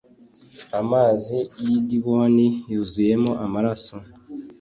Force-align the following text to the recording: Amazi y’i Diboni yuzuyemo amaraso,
Amazi 0.81 1.37
y’i 1.63 1.75
Diboni 1.87 2.47
yuzuyemo 2.73 3.31
amaraso, 3.45 3.95